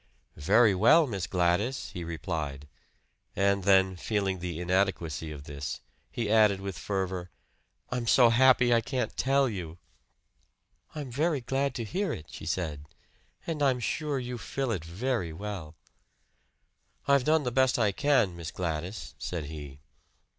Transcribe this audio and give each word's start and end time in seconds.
"Very 0.37 0.73
well, 0.73 1.05
Miss 1.05 1.27
Gladys," 1.27 1.91
he 1.91 2.03
replied; 2.03 2.67
and 3.35 3.65
then, 3.65 3.95
feeling 3.95 4.39
the 4.39 4.59
inadequacy 4.59 5.31
of 5.31 5.43
this, 5.43 5.79
he 6.11 6.27
added 6.27 6.59
with 6.59 6.75
fervor, 6.75 7.29
"I'm 7.91 8.07
so 8.07 8.31
happy 8.31 8.73
I 8.73 8.81
can't 8.81 9.15
tell 9.15 9.47
you." 9.47 9.77
"I'm 10.95 11.11
very 11.11 11.39
glad 11.41 11.75
to 11.75 11.83
hear 11.83 12.11
it," 12.11 12.31
she 12.33 12.47
said. 12.47 12.87
"And 13.45 13.61
I'm 13.61 13.79
sure 13.79 14.17
you 14.17 14.39
fill 14.39 14.71
it 14.71 14.83
very 14.83 15.31
well." 15.33 15.75
"I've 17.07 17.23
done 17.23 17.43
the 17.43 17.51
best 17.51 17.77
I 17.77 17.91
can, 17.91 18.35
Miss 18.35 18.49
Gladys," 18.49 19.13
said 19.19 19.43
he. 19.53 19.81